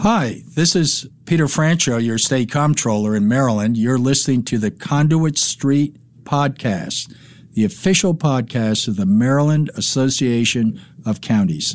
[0.00, 3.76] Hi, this is Peter Franchot, your state comptroller in Maryland.
[3.76, 7.14] You're listening to the Conduit Street Podcast,
[7.52, 11.74] the official podcast of the Maryland Association of Counties.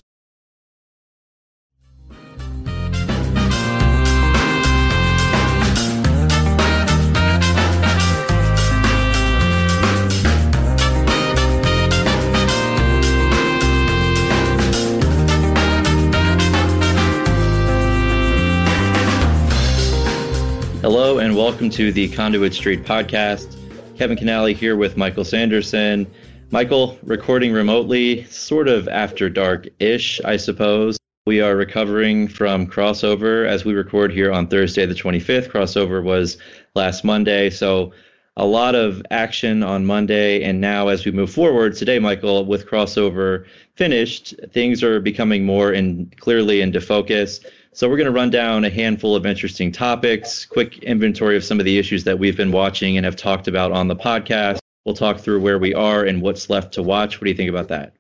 [20.90, 23.58] Hello, and welcome to the Conduit Street podcast.
[23.98, 26.10] Kevin Kinnally here with Michael Sanderson.
[26.50, 30.98] Michael, recording remotely, sort of after dark ish, I suppose.
[31.26, 35.52] We are recovering from crossover as we record here on Thursday, the 25th.
[35.52, 36.38] Crossover was
[36.74, 37.50] last Monday.
[37.50, 37.92] So,
[38.38, 40.42] a lot of action on Monday.
[40.42, 45.74] And now, as we move forward today, Michael, with crossover finished, things are becoming more
[45.74, 47.42] and clearly into focus.
[47.78, 51.60] So we're going to run down a handful of interesting topics, quick inventory of some
[51.60, 54.58] of the issues that we've been watching and have talked about on the podcast.
[54.84, 57.22] We'll talk through where we are and what's left to watch.
[57.22, 57.94] What do you think about that?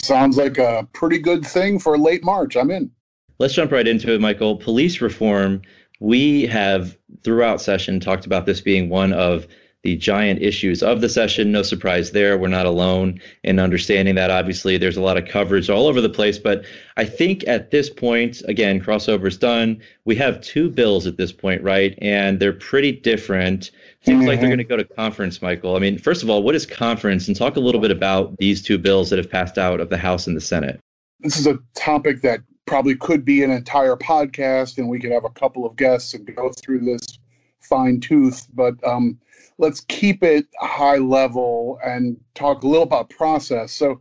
[0.00, 2.56] Sounds like a pretty good thing for late March.
[2.56, 2.92] I'm in.
[3.40, 4.54] Let's jump right into it, Michael.
[4.54, 5.62] Police reform.
[5.98, 9.48] We have throughout session talked about this being one of
[9.84, 11.52] the giant issues of the session.
[11.52, 12.38] No surprise there.
[12.38, 14.30] We're not alone in understanding that.
[14.30, 16.38] Obviously, there's a lot of coverage all over the place.
[16.38, 16.64] But
[16.96, 19.80] I think at this point, again, crossover's done.
[20.06, 21.96] We have two bills at this point, right?
[22.00, 23.70] And they're pretty different.
[24.00, 24.26] Seems mm-hmm.
[24.26, 24.56] like they're mm-hmm.
[24.56, 25.76] going to go to conference, Michael.
[25.76, 27.28] I mean, first of all, what is conference?
[27.28, 29.98] And talk a little bit about these two bills that have passed out of the
[29.98, 30.80] House and the Senate.
[31.20, 35.24] This is a topic that probably could be an entire podcast, and we could have
[35.26, 37.18] a couple of guests and go through this
[37.60, 38.46] fine tooth.
[38.54, 39.18] But um,
[39.58, 43.72] let's keep it high level and talk a little about process.
[43.72, 44.00] So,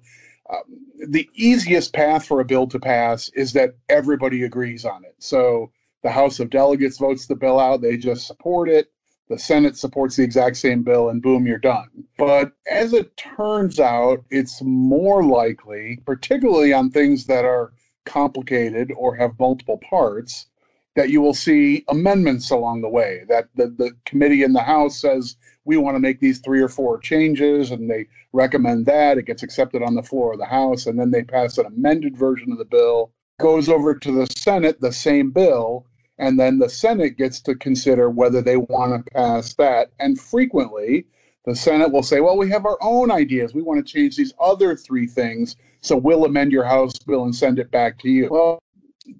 [0.49, 0.63] um,
[1.07, 5.15] the easiest path for a bill to pass is that everybody agrees on it.
[5.19, 5.71] So,
[6.03, 8.91] the House of Delegates votes the bill out, they just support it.
[9.29, 11.87] The Senate supports the exact same bill, and boom, you're done.
[12.17, 17.71] But as it turns out, it's more likely, particularly on things that are
[18.05, 20.47] complicated or have multiple parts,
[20.95, 23.23] that you will see amendments along the way.
[23.27, 26.69] That the, the committee in the House says, we want to make these three or
[26.69, 29.17] four changes, and they recommend that.
[29.17, 32.17] It gets accepted on the floor of the House, and then they pass an amended
[32.17, 35.85] version of the bill, goes over to the Senate, the same bill,
[36.19, 39.91] and then the Senate gets to consider whether they want to pass that.
[39.99, 41.05] And frequently,
[41.45, 43.53] the Senate will say, well, we have our own ideas.
[43.53, 47.35] We want to change these other three things, so we'll amend your House bill and
[47.35, 48.27] send it back to you.
[48.29, 48.61] Well,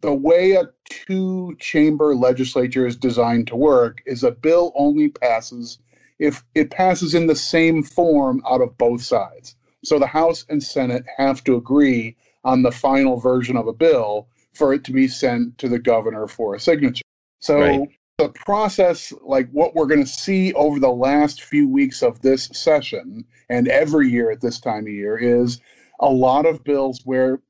[0.02, 5.80] the way a two chamber legislature is designed to work is a bill only passes
[6.20, 9.56] if it passes in the same form out of both sides.
[9.84, 14.28] So the House and Senate have to agree on the final version of a bill
[14.54, 17.04] for it to be sent to the governor for a signature.
[17.40, 17.90] So right.
[18.18, 22.46] the process, like what we're going to see over the last few weeks of this
[22.54, 25.60] session and every year at this time of year, is
[26.00, 27.42] a lot of bills where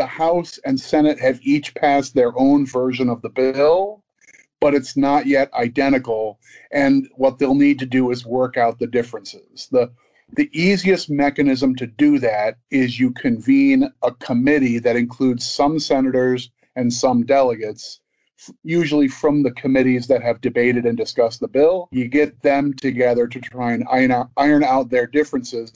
[0.00, 4.02] the House and Senate have each passed their own version of the bill,
[4.58, 6.40] but it's not yet identical.
[6.72, 9.68] And what they'll need to do is work out the differences.
[9.70, 9.92] The
[10.32, 16.50] the easiest mechanism to do that is you convene a committee that includes some senators
[16.76, 18.00] and some delegates,
[18.62, 21.88] usually from the committees that have debated and discussed the bill.
[21.90, 25.74] You get them together to try and iron out, iron out their differences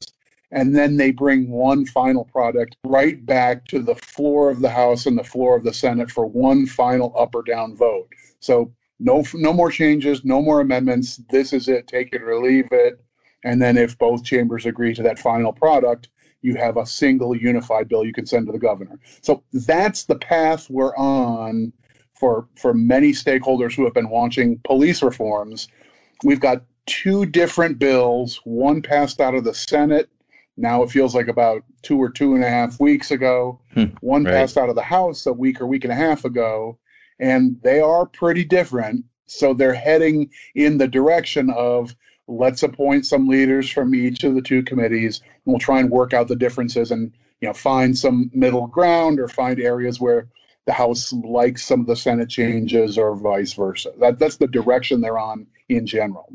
[0.54, 5.04] and then they bring one final product right back to the floor of the House
[5.04, 8.08] and the floor of the Senate for one final up or down vote.
[8.38, 11.16] So no no more changes, no more amendments.
[11.28, 11.88] This is it.
[11.88, 13.00] Take it or leave it.
[13.42, 16.08] And then if both chambers agree to that final product,
[16.40, 19.00] you have a single unified bill you can send to the governor.
[19.22, 21.72] So that's the path we're on
[22.14, 25.66] for for many stakeholders who have been watching police reforms.
[26.22, 30.08] We've got two different bills, one passed out of the Senate
[30.56, 33.60] now it feels like about two or two and a half weeks ago.
[33.72, 34.32] Hmm, One right.
[34.32, 36.78] passed out of the House a week or week and a half ago,
[37.18, 39.04] and they are pretty different.
[39.26, 41.94] So they're heading in the direction of
[42.28, 46.14] let's appoint some leaders from each of the two committees, and we'll try and work
[46.14, 50.28] out the differences and you know find some middle ground or find areas where
[50.66, 53.92] the House likes some of the Senate changes or vice versa.
[54.00, 56.32] That, that's the direction they're on in general.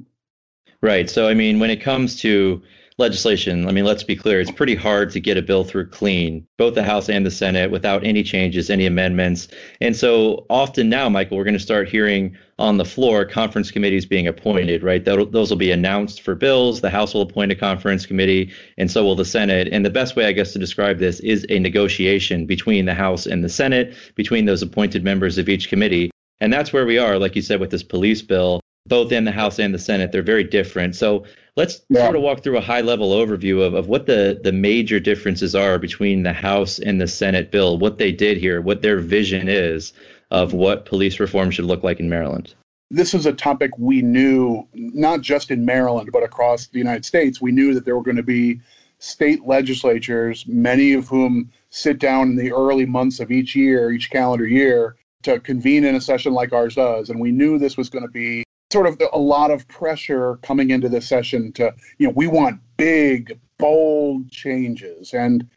[0.82, 1.10] Right.
[1.10, 2.62] So I mean, when it comes to
[3.00, 6.46] legislation, I mean, let's be clear, it's pretty hard to get a bill through clean,
[6.58, 9.48] both the House and the Senate, without any changes, any amendments.
[9.82, 14.06] And so often now, Michael, we're going to start hearing on the floor conference committees
[14.06, 15.04] being appointed, right?
[15.06, 16.82] those will be announced for bills.
[16.82, 19.70] The House will appoint a conference committee, and so will the Senate.
[19.72, 23.26] And the best way, I guess, to describe this is a negotiation between the House
[23.26, 26.12] and the Senate, between those appointed members of each committee.
[26.42, 29.32] And that's where we are, like you said, with this police bill, both in the
[29.32, 30.12] House and the Senate.
[30.12, 30.96] They're very different.
[30.96, 31.26] So
[31.60, 32.04] let's yeah.
[32.04, 35.54] sort of walk through a high level overview of, of what the, the major differences
[35.54, 39.50] are between the House and the Senate bill, what they did here, what their vision
[39.50, 39.92] is
[40.32, 42.56] of what police reform should look like in Maryland.
[42.90, 47.42] This is a topic we knew, not just in Maryland, but across the United States.
[47.42, 48.62] We knew that there were going to be
[49.00, 54.10] state legislatures, many of whom sit down in the early months of each year, each
[54.10, 57.10] calendar year, to convene in a session like ours does.
[57.10, 60.70] And we knew this was going to be sort of a lot of pressure coming
[60.70, 65.14] into this session to, you know, we want big, bold changes.
[65.14, 65.48] And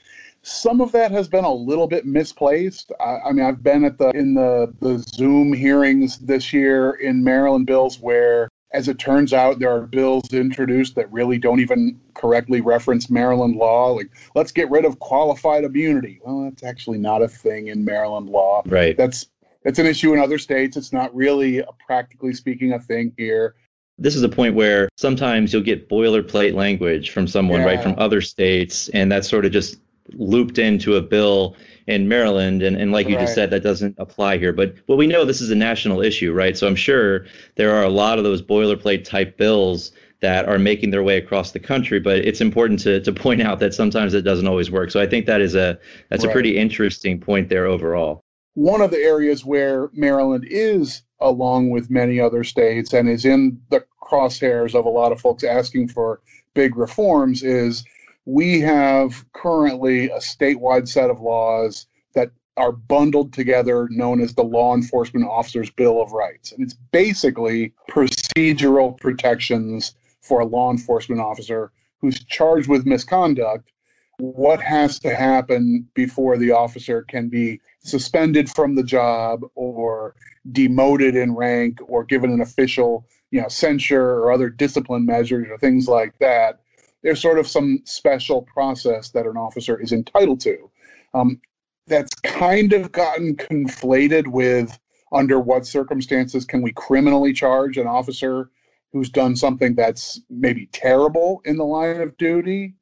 [0.43, 2.91] some of that has been a little bit misplaced.
[3.01, 7.23] I, I, mean, I've been at the in the the Zoom hearings this year in
[7.23, 12.01] Maryland bills where, as it turns out, there are bills introduced that really don't even
[12.15, 13.91] correctly reference Maryland law.
[13.93, 16.19] Like, let's get rid of qualified immunity.
[16.25, 18.63] Well, that's actually not a thing in Maryland law.
[18.67, 18.97] Right.
[18.97, 19.27] That's
[19.65, 20.77] it's an issue in other states.
[20.77, 23.55] It's not really, a, practically speaking, a thing here.
[23.99, 27.67] This is a point where sometimes you'll get boilerplate language from someone, yeah.
[27.67, 29.79] right, from other states, and that's sort of just
[30.15, 31.57] looped into a bill
[31.87, 32.63] in Maryland.
[32.63, 33.23] And, and like you right.
[33.23, 34.53] just said, that doesn't apply here.
[34.53, 36.57] But well, we know this is a national issue, right?
[36.57, 37.27] So I'm sure
[37.57, 41.53] there are a lot of those boilerplate type bills that are making their way across
[41.53, 42.01] the country.
[42.01, 44.91] But it's important to, to point out that sometimes it doesn't always work.
[44.91, 46.31] So I think that is a that's right.
[46.31, 48.22] a pretty interesting point there overall
[48.55, 53.61] one of the areas where Maryland is, along with many other states, and is in
[53.71, 56.21] the crosshairs of a lot of folks asking for
[56.55, 57.85] big reforms, is
[58.25, 64.45] we have currently a statewide set of laws that are bundled together, known as the
[64.45, 66.53] Law Enforcement Officers Bill of Rights.
[66.53, 73.71] And it's basically procedural protections for a law enforcement officer who's charged with misconduct.
[74.19, 80.15] What has to happen before the officer can be suspended from the job or
[80.51, 85.59] demoted in rank or given an official you know censure or other discipline measures or
[85.59, 86.61] things like that.
[87.03, 90.71] There's sort of some special process that an officer is entitled to
[91.15, 91.41] um,
[91.87, 94.79] that's kind of gotten conflated with
[95.11, 98.51] under what circumstances can we criminally charge an officer
[98.93, 102.75] who's done something that's maybe terrible in the line of duty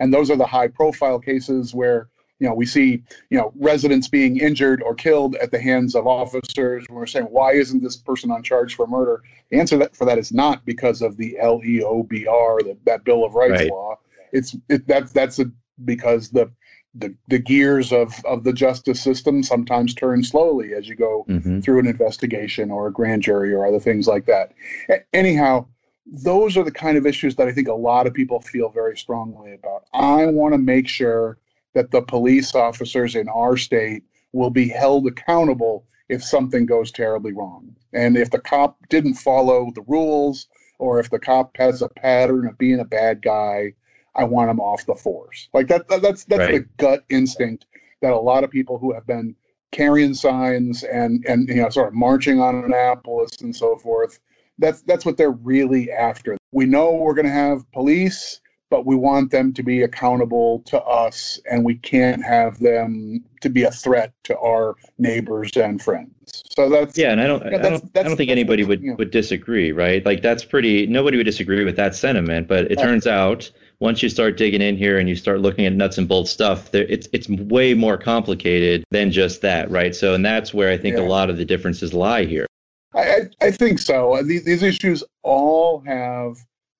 [0.00, 2.08] and those are the high profile cases where
[2.40, 6.06] you know, we see, you know, residents being injured or killed at the hands of
[6.06, 6.86] officers.
[6.88, 9.22] We're saying, why isn't this person on charge for murder?
[9.50, 13.60] The answer for that is not because of the LEOBR, the, that Bill of Rights
[13.60, 13.70] right.
[13.70, 13.98] law.
[14.32, 15.50] It's it, that's that's a,
[15.84, 16.50] because the,
[16.94, 21.60] the the gears of of the justice system sometimes turn slowly as you go mm-hmm.
[21.60, 24.52] through an investigation or a grand jury or other things like that.
[24.88, 25.66] A- anyhow,
[26.10, 28.96] those are the kind of issues that I think a lot of people feel very
[28.96, 29.84] strongly about.
[29.94, 31.38] I want to make sure
[31.74, 34.02] that the police officers in our state
[34.32, 37.76] will be held accountable if something goes terribly wrong.
[37.92, 40.48] And if the cop didn't follow the rules,
[40.78, 43.74] or if the cop has a pattern of being a bad guy,
[44.16, 45.48] I want him off the force.
[45.54, 46.52] Like that, that that's that's right.
[46.54, 47.66] the gut instinct
[48.02, 49.36] that a lot of people who have been
[49.70, 54.18] carrying signs and and you know sort of marching on Annapolis and so forth.
[54.60, 56.36] That's that's what they're really after.
[56.52, 58.40] We know we're going to have police
[58.70, 63.50] but we want them to be accountable to us and we can't have them to
[63.50, 66.44] be a threat to our neighbors and friends.
[66.50, 68.90] So that's yeah and i don't, yeah, I, don't I don't think anybody would, you
[68.90, 70.04] know, would disagree right?
[70.06, 73.50] Like that's pretty nobody would disagree with that sentiment but it turns out
[73.80, 76.70] once you start digging in here and you start looking at nuts and bolts stuff
[76.70, 79.94] there, it's it's way more complicated than just that right?
[79.94, 81.02] So and that's where i think yeah.
[81.02, 82.46] a lot of the differences lie here
[82.94, 84.20] I, I think so.
[84.22, 86.36] These, these issues all have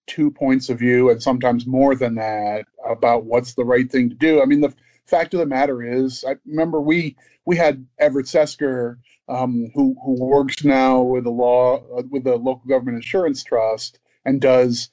[0.07, 4.17] two points of view and sometimes more than that about what's the right thing to
[4.17, 4.43] do.
[4.43, 4.75] I mean, the
[5.07, 8.97] fact of the matter is, I remember we we had Everett Sesker,
[9.29, 13.99] um, who who works now with the law uh, with the local government insurance trust
[14.25, 14.91] and does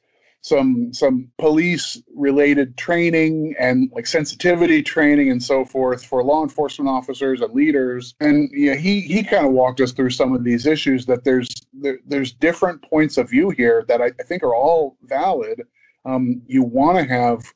[0.47, 6.89] some some police related training and like sensitivity training and so forth for law enforcement
[6.89, 8.15] officers and leaders.
[8.19, 11.23] And you know, he he kind of walked us through some of these issues that
[11.23, 15.63] there's there, there's different points of view here that I, I think are all valid.
[16.05, 17.53] Um, you want to have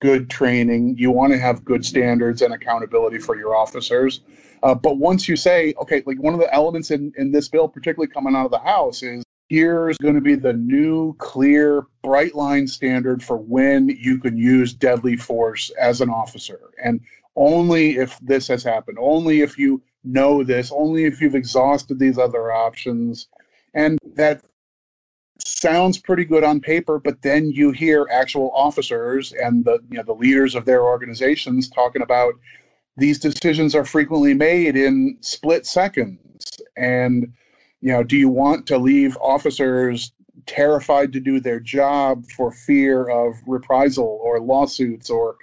[0.00, 4.20] good training you want to have good standards and accountability for your officers.
[4.62, 7.68] Uh, but once you say okay like one of the elements in in this bill
[7.68, 12.34] particularly coming out of the house is here's going to be the new clear bright
[12.34, 17.00] line standard for when you can use deadly force as an officer and
[17.36, 22.18] only if this has happened only if you know this only if you've exhausted these
[22.18, 23.28] other options
[23.74, 24.42] and that
[25.38, 30.02] sounds pretty good on paper but then you hear actual officers and the you know
[30.02, 32.34] the leaders of their organizations talking about
[32.96, 36.20] these decisions are frequently made in split seconds.
[36.76, 37.32] And,
[37.84, 40.12] you know, do you want to leave officers
[40.46, 45.36] terrified to do their job for fear of reprisal or lawsuits or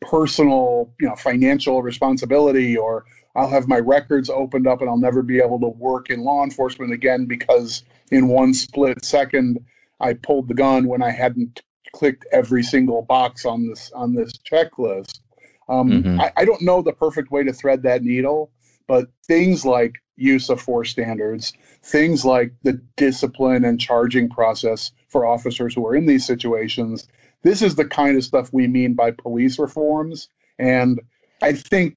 [0.00, 3.04] personal, you know, financial responsibility or
[3.36, 6.42] I'll have my records opened up and I'll never be able to work in law
[6.42, 9.64] enforcement again because in one split second
[10.00, 14.32] I pulled the gun when I hadn't clicked every single box on this on this
[14.32, 15.20] checklist.
[15.68, 16.20] Um, mm-hmm.
[16.20, 18.50] I, I don't know the perfect way to thread that needle,
[18.88, 21.52] but things like use of force standards,
[21.82, 27.08] things like the discipline and charging process for officers who are in these situations.
[27.42, 30.28] This is the kind of stuff we mean by police reforms.
[30.58, 31.00] And
[31.42, 31.96] I think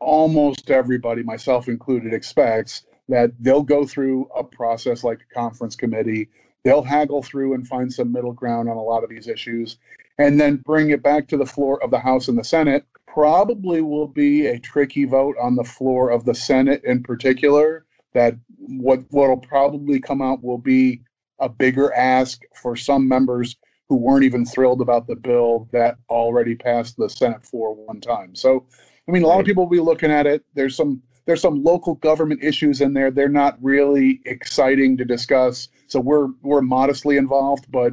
[0.00, 6.28] almost everybody, myself included, expects that they'll go through a process like a conference committee.
[6.64, 9.78] They'll haggle through and find some middle ground on a lot of these issues
[10.18, 12.86] and then bring it back to the floor of the House and the Senate.
[13.14, 17.86] Probably will be a tricky vote on the floor of the Senate in particular.
[18.12, 21.02] That what what'll probably come out will be
[21.38, 23.56] a bigger ask for some members
[23.88, 28.34] who weren't even thrilled about the bill that already passed the Senate floor one time.
[28.34, 28.66] So
[29.06, 30.44] I mean, a lot of people will be looking at it.
[30.54, 33.12] There's some there's some local government issues in there.
[33.12, 35.68] They're not really exciting to discuss.
[35.86, 37.92] So we're we're modestly involved, but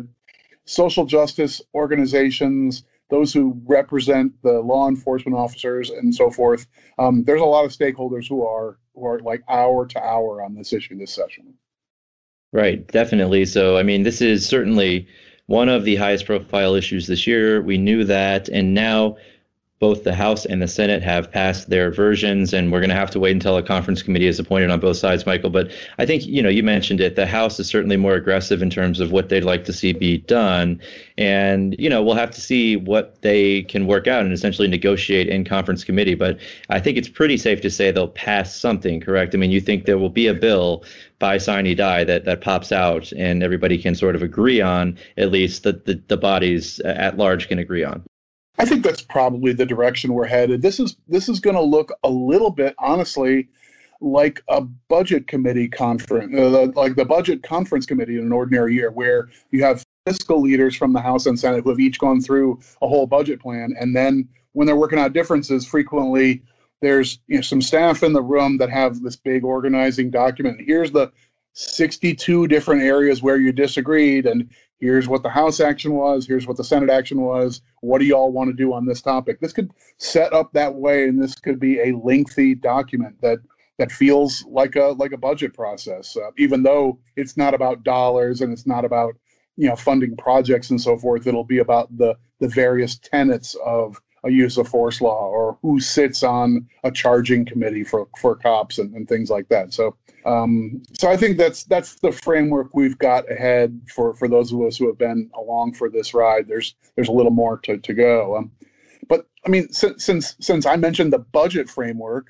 [0.66, 6.66] social justice organizations, those who represent the law enforcement officers and so forth,
[6.98, 10.56] um, there's a lot of stakeholders who are who are like hour to hour on
[10.56, 11.54] this issue this session.
[12.54, 13.46] Right, definitely.
[13.46, 15.08] So I mean, this is certainly
[15.46, 17.62] one of the highest profile issues this year.
[17.62, 19.18] We knew that, and now
[19.82, 23.10] both the House and the Senate have passed their versions, and we're going to have
[23.10, 25.50] to wait until a conference committee is appointed on both sides, Michael.
[25.50, 27.16] But I think you know you mentioned it.
[27.16, 30.20] The House is certainly more aggressive in terms of what they'd like to see be
[30.20, 30.80] done,
[31.18, 35.28] and you know we'll have to see what they can work out and essentially negotiate
[35.28, 36.16] in conference committee.
[36.16, 39.34] But I think it's pretty safe to say they'll pass something, correct?
[39.34, 40.84] I mean, you think there will be a bill
[41.18, 45.32] by sine die that that pops out and everybody can sort of agree on at
[45.32, 48.04] least that the, the bodies at large can agree on
[48.58, 50.62] I think that's probably the direction we're headed.
[50.62, 53.50] This is this is going to look a little bit, honestly,
[54.02, 58.92] like a budget committee conference, uh, like the budget conference committee in an ordinary year,
[58.92, 62.60] where you have fiscal leaders from the House and Senate who have each gone through
[62.82, 66.44] a whole budget plan, and then when they're working out differences, frequently
[66.82, 70.60] there's you know, some staff in the room that have this big organizing document.
[70.66, 71.12] Here's the
[71.54, 76.58] 62 different areas where you disagreed, and here's what the House action was, here's what
[76.58, 77.62] the Senate action was.
[77.82, 79.40] What do y'all want to do on this topic?
[79.40, 83.40] This could set up that way, and this could be a lengthy document that
[83.78, 88.42] that feels like a like a budget process, uh, even though it's not about dollars
[88.42, 89.16] and it's not about
[89.58, 91.28] you know funding projects and so forth.
[91.28, 95.80] It'll be about the the various tenets of a use of force law or who
[95.80, 99.74] sits on a charging committee for for cops and, and things like that.
[99.74, 104.52] So um, so I think that's that's the framework we've got ahead for for those
[104.52, 106.48] of us who have been along for this ride.
[106.48, 108.38] There's there's a little more to to go.
[108.38, 108.52] Um,
[109.08, 112.28] but I mean, since since since I mentioned the budget framework,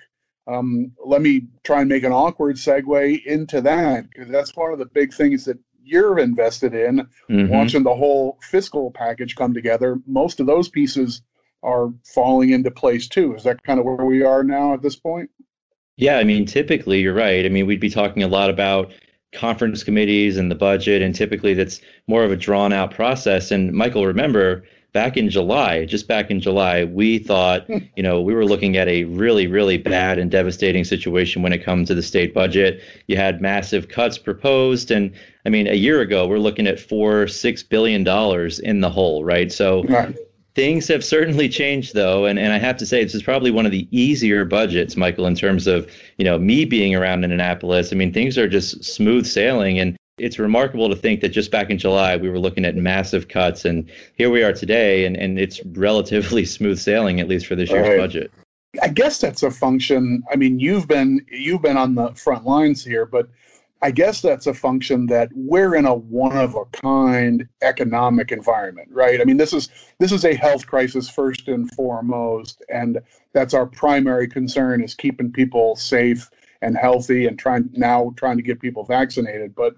[0.48, 4.79] um, let me try and make an awkward segue into that because that's one of
[4.79, 7.50] the big things that you're invested in, mm-hmm.
[7.50, 10.00] watching the whole fiscal package come together.
[10.05, 11.21] Most of those pieces
[11.63, 13.36] are falling into place too.
[13.36, 15.30] Is that kind of where we are now at this point?
[15.98, 17.46] Yeah, I mean, typically you're right.
[17.46, 18.91] I mean, we'd be talking a lot about
[19.34, 23.51] conference committees and the budget, and typically that's more of a drawn out process.
[23.51, 24.63] And Michael, remember
[24.94, 27.77] back in July, just back in July, we thought, hmm.
[27.96, 31.63] you know, we were looking at a really, really bad and devastating situation when it
[31.63, 32.82] comes to the state budget.
[33.08, 35.13] You had massive cuts proposed, and
[35.46, 39.24] I mean, a year ago, we're looking at four, six billion dollars in the hole,
[39.24, 39.51] right?
[39.51, 39.84] So.
[39.84, 40.15] Right
[40.53, 43.65] Things have certainly changed though, and, and I have to say this is probably one
[43.65, 47.93] of the easier budgets, Michael, in terms of, you know, me being around in Annapolis.
[47.93, 51.70] I mean, things are just smooth sailing and it's remarkable to think that just back
[51.70, 55.39] in July we were looking at massive cuts and here we are today and, and
[55.39, 57.98] it's relatively smooth sailing, at least for this year's right.
[57.98, 58.31] budget.
[58.81, 60.24] I guess that's a function.
[60.31, 63.29] I mean, you've been you've been on the front lines here, but
[63.84, 68.90] I guess that's a function that we're in a one of a kind economic environment,
[68.92, 69.20] right?
[69.20, 73.00] I mean, this is this is a health crisis first and foremost, and
[73.34, 76.30] that's our primary concern is keeping people safe
[76.62, 79.76] and healthy and trying now trying to get people vaccinated, but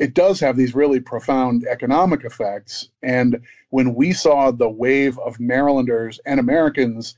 [0.00, 2.88] it does have these really profound economic effects.
[3.02, 7.16] And when we saw the wave of Marylanders and Americans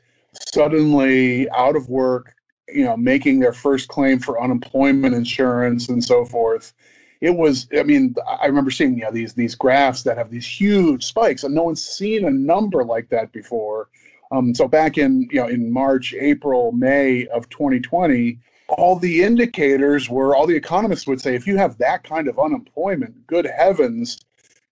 [0.53, 2.36] suddenly out of work,
[2.69, 6.73] you know making their first claim for unemployment insurance and so forth
[7.21, 10.47] it was i mean i remember seeing you know these these graphs that have these
[10.47, 13.89] huge spikes and no one's seen a number like that before
[14.33, 20.11] Um, so back in you know in March, April, May of 2020, all the indicators
[20.11, 24.19] were all the economists would say if you have that kind of unemployment, good heavens,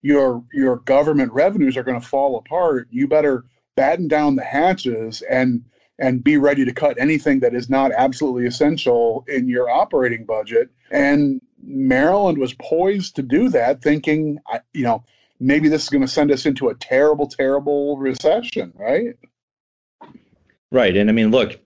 [0.03, 2.89] your your government revenues are going to fall apart.
[2.91, 3.45] You better
[3.77, 5.65] batten down the hatches and
[5.99, 10.71] and be ready to cut anything that is not absolutely essential in your operating budget.
[10.91, 14.39] And Maryland was poised to do that, thinking,
[14.73, 15.05] you know,
[15.41, 19.17] maybe this is going to send us into a terrible, terrible recession, right?
[20.71, 20.97] Right.
[20.97, 21.61] And I mean, look,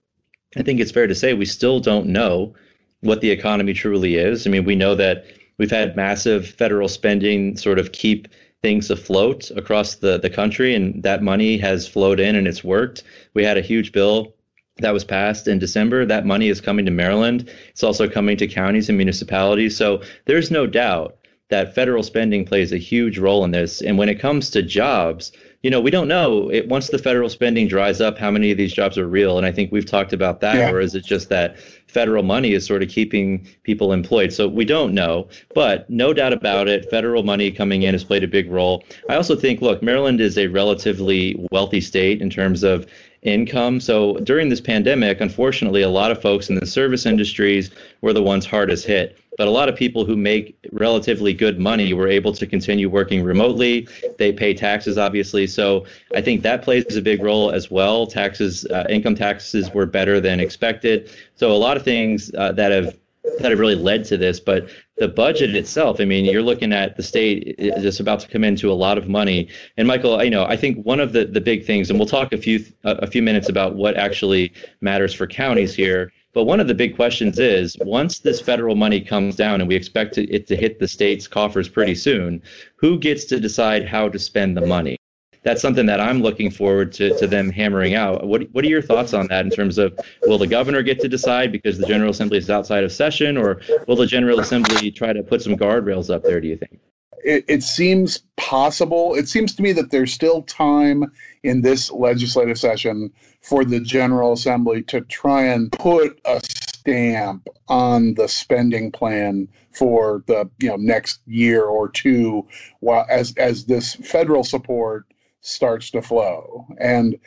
[0.55, 2.53] I think it's fair to say we still don't know
[3.01, 4.45] what the economy truly is.
[4.45, 5.25] I mean, we know that
[5.57, 8.27] we've had massive federal spending sort of keep
[8.61, 13.03] things afloat across the, the country, and that money has flowed in and it's worked.
[13.33, 14.35] We had a huge bill
[14.77, 16.05] that was passed in December.
[16.05, 17.49] That money is coming to Maryland.
[17.69, 19.75] It's also coming to counties and municipalities.
[19.75, 21.17] So there's no doubt
[21.49, 23.81] that federal spending plays a huge role in this.
[23.81, 27.29] And when it comes to jobs, you know, we don't know it, once the federal
[27.29, 29.37] spending dries up, how many of these jobs are real.
[29.37, 30.71] And I think we've talked about that, yeah.
[30.71, 34.31] or is it just that federal money is sort of keeping people employed?
[34.31, 38.23] So we don't know, but no doubt about it, federal money coming in has played
[38.23, 38.83] a big role.
[39.09, 42.87] I also think, look, Maryland is a relatively wealthy state in terms of
[43.21, 43.81] income.
[43.81, 48.23] So during this pandemic, unfortunately, a lot of folks in the service industries were the
[48.23, 52.33] ones hardest hit but a lot of people who make relatively good money were able
[52.33, 53.87] to continue working remotely.
[54.17, 55.47] They pay taxes, obviously.
[55.47, 58.05] So I think that plays a big role as well.
[58.05, 61.09] Taxes, uh, income taxes were better than expected.
[61.35, 62.97] So a lot of things uh, that have
[63.39, 64.41] that have really led to this.
[64.41, 68.43] But the budget itself, I mean, you're looking at the state is about to come
[68.43, 69.47] into a lot of money.
[69.77, 72.33] And Michael, you know, I think one of the, the big things, and we'll talk
[72.33, 76.67] a few a few minutes about what actually matters for counties here, but one of
[76.67, 80.55] the big questions is once this federal money comes down and we expect it to
[80.55, 82.41] hit the state's coffers pretty soon,
[82.75, 84.97] who gets to decide how to spend the money?
[85.43, 88.27] That's something that I'm looking forward to, to them hammering out.
[88.27, 91.07] What, what are your thoughts on that in terms of will the governor get to
[91.07, 95.13] decide because the General Assembly is outside of session, or will the General Assembly try
[95.13, 96.79] to put some guardrails up there, do you think?
[97.23, 99.15] It, it seems possible.
[99.15, 101.11] It seems to me that there's still time
[101.43, 108.13] in this legislative session for the General Assembly to try and put a stamp on
[108.15, 112.45] the spending plan for the you know next year or two
[112.79, 115.05] while as as this federal support
[115.41, 117.17] starts to flow and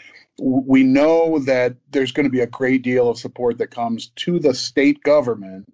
[0.40, 4.38] we know that there's going to be a great deal of support that comes to
[4.38, 5.70] the state government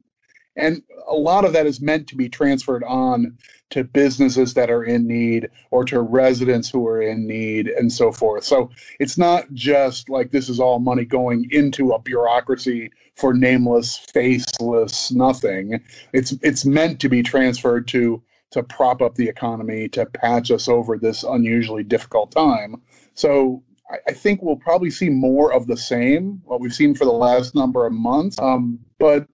[0.59, 3.39] and a lot of that is meant to be transferred on
[3.71, 8.11] to businesses that are in need or to residents who are in need and so
[8.11, 8.45] forth.
[8.45, 13.97] So it's not just like this is all money going into a bureaucracy for nameless,
[13.97, 15.83] faceless nothing.
[16.13, 20.69] It's it's meant to be transferred to to prop up the economy, to patch us
[20.69, 22.81] over this unusually difficult time.
[23.15, 23.63] So
[24.07, 27.55] I, think we'll probably see more of the same, what we've seen for the last
[27.55, 28.39] number of months.
[28.39, 29.27] Um, but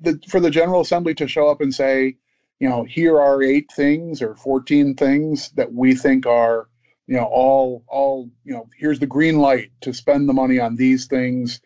[0.00, 2.16] the, for the General Assembly to show up and say,
[2.58, 6.68] you know, here are eight things or 14 things that we think are,
[7.06, 10.76] you know, all, all, you know, here's the green light to spend the money on
[10.76, 11.60] these things,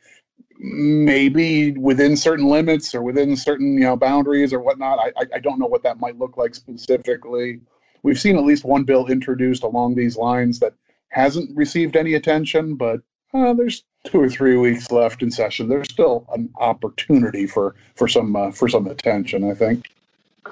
[0.59, 4.99] maybe within certain limits or within certain, you know, boundaries or whatnot.
[4.99, 7.61] I, I don't know what that might look like specifically.
[8.05, 10.75] We've seen at least one bill introduced along these lines that
[11.09, 13.01] hasn't received any attention, but
[13.35, 15.69] uh, there's two or three weeks left in session.
[15.69, 19.87] There's still an opportunity for for some uh, for some attention, I think.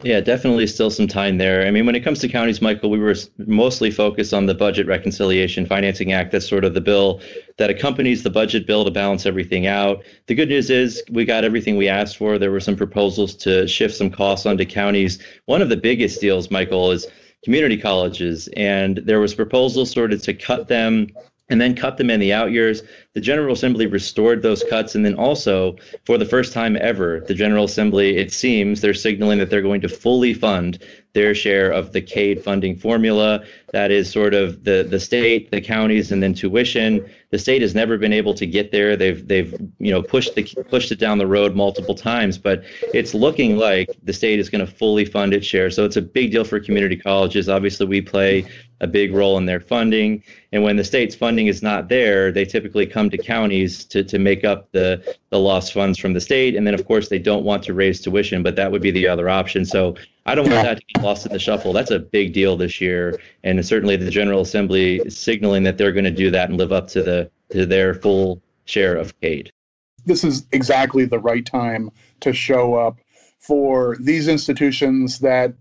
[0.03, 1.67] Yeah, definitely still some time there.
[1.67, 3.15] I mean, when it comes to counties, Michael, we were
[3.47, 6.33] mostly focused on the Budget Reconciliation Financing Act.
[6.33, 7.21] That's sort of the bill
[7.59, 10.03] that accompanies the budget bill to balance everything out.
[10.27, 12.39] The good news is we got everything we asked for.
[12.39, 15.19] There were some proposals to shift some costs onto counties.
[15.45, 17.07] One of the biggest deals, Michael, is
[17.45, 18.49] community colleges.
[18.57, 21.09] And there was proposals sort of to cut them
[21.53, 22.83] and then cut them in the out years.
[23.13, 24.95] The General Assembly restored those cuts.
[24.95, 29.39] And then also, for the first time ever, the General Assembly, it seems, they're signaling
[29.39, 33.45] that they're going to fully fund their share of the Cade funding formula.
[33.75, 37.07] That is sort of the, the state, the counties, and then tuition.
[37.31, 38.97] The state has never been able to get there.
[38.97, 42.63] They've they've you know pushed the pushed it down the road multiple times, but
[42.95, 45.71] it's looking like the state is going to fully fund its share.
[45.71, 47.49] So it's a big deal for community colleges.
[47.49, 48.47] Obviously, we play
[48.83, 50.23] a big role in their funding.
[50.51, 54.19] And when the state's funding is not there, they typically come to counties to, to
[54.19, 56.57] make up the, the lost funds from the state.
[56.57, 59.07] And then, of course, they don't want to raise tuition, but that would be the
[59.07, 59.65] other option.
[59.65, 59.95] So
[60.27, 61.73] I don't want that to get lost in the shuffle.
[61.73, 63.19] That's a big deal this year.
[63.45, 66.73] And certainly the General Assembly is signaling that they're going to do that and live
[66.73, 69.53] up to, the, to their full share of Cade.
[70.05, 71.91] This is exactly the right time
[72.21, 72.99] to show up
[73.39, 75.55] for these institutions that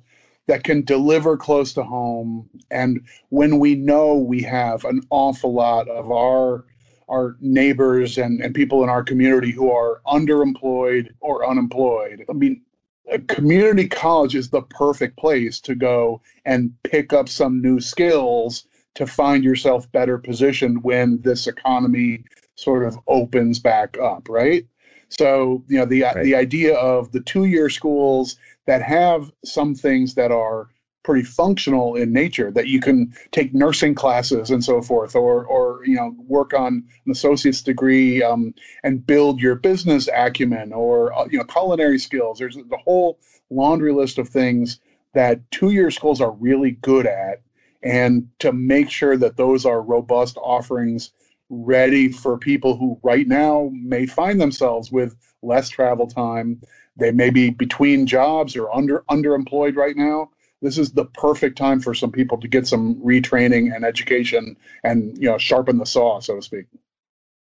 [0.52, 2.50] that can deliver close to home.
[2.70, 6.66] And when we know we have an awful lot of our
[7.08, 12.26] our neighbors and, and people in our community who are underemployed or unemployed.
[12.30, 12.62] I mean,
[13.10, 18.66] a community college is the perfect place to go and pick up some new skills
[18.96, 24.66] to find yourself better positioned when this economy sort of opens back up, right?
[25.08, 26.24] So, you know, the right.
[26.24, 28.38] the idea of the two-year schools
[28.72, 30.70] that have some things that are
[31.04, 35.82] pretty functional in nature that you can take nursing classes and so forth or or
[35.86, 38.54] you know work on an associate's degree um,
[38.86, 42.40] and build your business acumen or uh, you know culinary skills.
[42.40, 44.80] There's the whole laundry list of things
[45.14, 47.42] that two-year schools are really good at
[47.84, 51.12] and to make sure that those are robust offerings
[51.50, 56.62] ready for people who right now may find themselves with less travel time
[56.98, 60.30] they may be between jobs or under underemployed right now
[60.62, 65.18] this is the perfect time for some people to get some retraining and education and
[65.18, 66.66] you know sharpen the saw so to speak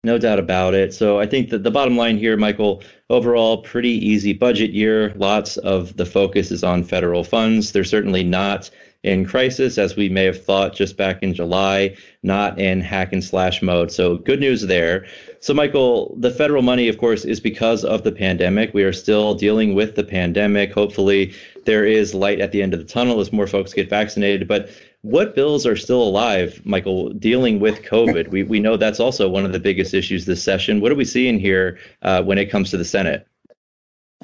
[0.03, 0.93] no doubt about it.
[0.93, 5.13] So I think that the bottom line here, Michael, overall, pretty easy budget year.
[5.15, 7.71] Lots of the focus is on federal funds.
[7.71, 8.69] They're certainly not
[9.03, 13.23] in crisis, as we may have thought just back in July, not in hack and
[13.23, 13.91] slash mode.
[13.91, 15.05] So good news there.
[15.39, 18.73] So, Michael, the federal money, of course, is because of the pandemic.
[18.73, 20.73] We are still dealing with the pandemic.
[20.73, 21.33] Hopefully,
[21.65, 24.47] there is light at the end of the tunnel as more folks get vaccinated.
[24.47, 24.69] But
[25.01, 28.29] what bills are still alive, Michael, dealing with COVID?
[28.29, 30.81] We, we know that's also one of the biggest issues this session.
[30.81, 33.27] What are we seeing here uh, when it comes to the Senate?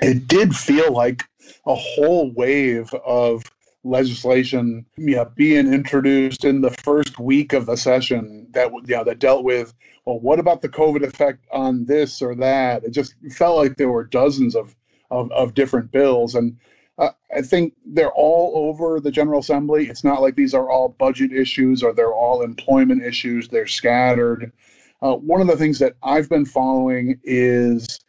[0.01, 1.23] It did feel like
[1.67, 3.43] a whole wave of
[3.83, 9.19] legislation yeah, being introduced in the first week of the session that you know, that
[9.19, 9.73] dealt with
[10.05, 13.89] well what about the covid effect on this or that it just felt like there
[13.89, 14.75] were dozens of
[15.11, 16.57] of, of different bills and
[16.97, 19.89] uh, I think they're all over the General Assembly.
[19.89, 23.47] It's not like these are all budget issues or they're all employment issues.
[23.47, 24.51] They're scattered.
[25.01, 27.99] Uh, one of the things that I've been following is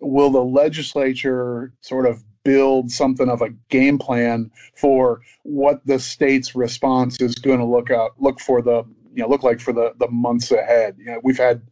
[0.00, 6.54] will the legislature sort of build something of a game plan for what the state's
[6.54, 8.82] response is going to look out look for the
[9.14, 10.96] you know look like for the the months ahead.
[10.98, 11.62] You know we've had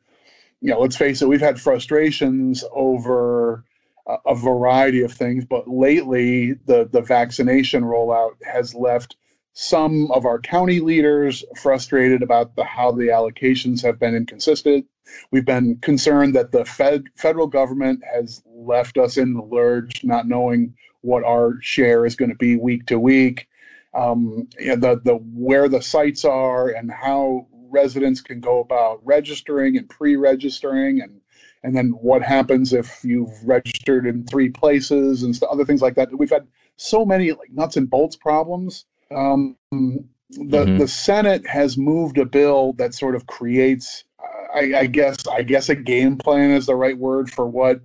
[0.60, 3.64] you know let's face it we've had frustrations over
[4.06, 9.16] a, a variety of things but lately the the vaccination rollout has left
[9.52, 14.86] some of our county leaders frustrated about the, how the allocations have been inconsistent.
[15.32, 20.28] We've been concerned that the Fed, federal government has left us in the lurch, not
[20.28, 23.48] knowing what our share is going to be week to week.
[23.92, 29.88] Um, the the where the sites are and how residents can go about registering and
[29.88, 31.20] pre-registering and
[31.64, 36.16] and then what happens if you've registered in three places and other things like that.
[36.16, 40.78] We've had so many like nuts and bolts problems um, the mm-hmm.
[40.78, 44.04] the Senate has moved a bill that sort of creates,
[44.54, 47.80] I, I, guess, I guess a game plan is the right word for what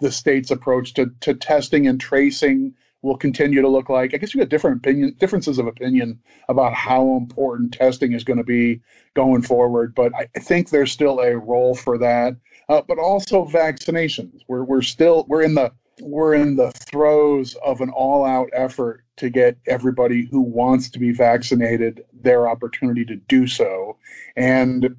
[0.00, 4.14] the state's approach to to testing and tracing will continue to look like.
[4.14, 8.38] I guess you got different opinion differences of opinion about how important testing is going
[8.38, 8.80] to be
[9.14, 12.36] going forward, but I, I think there's still a role for that.
[12.68, 14.42] Uh, but also vaccinations.
[14.46, 19.30] We're we're still we're in the we're in the throes of an all-out effort to
[19.30, 23.96] get everybody who wants to be vaccinated their opportunity to do so.
[24.36, 24.96] And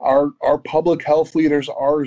[0.00, 2.06] our our public health leaders are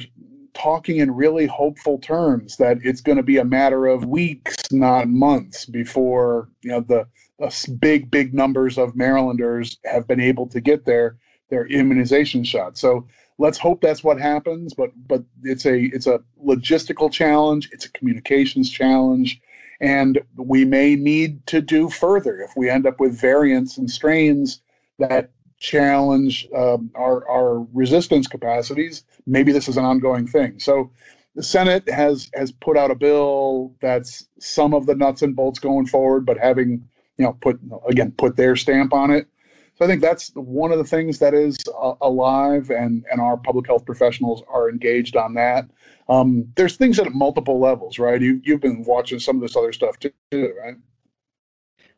[0.54, 5.08] talking in really hopeful terms that it's going to be a matter of weeks not
[5.08, 7.06] months before you know the,
[7.38, 11.16] the big big numbers of marylanders have been able to get their
[11.50, 13.06] their immunization shot so
[13.38, 17.92] let's hope that's what happens but but it's a it's a logistical challenge it's a
[17.92, 19.42] communications challenge
[19.80, 22.42] and we may need to do further.
[22.42, 24.62] If we end up with variants and strains
[25.00, 30.60] that challenge um, our our resistance capacities maybe this is an ongoing thing.
[30.60, 30.92] So
[31.36, 35.60] the senate has has put out a bill that's some of the nuts and bolts
[35.60, 39.28] going forward but having you know put again put their stamp on it
[39.78, 43.38] so I think that's one of the things that is uh, alive, and and our
[43.38, 45.70] public health professionals are engaged on that.
[46.10, 48.20] Um, there's things at multiple levels, right?
[48.20, 50.76] You you've been watching some of this other stuff too, right?